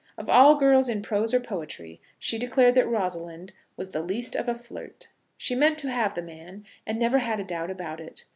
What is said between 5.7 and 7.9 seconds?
to have the man, and never had a doubt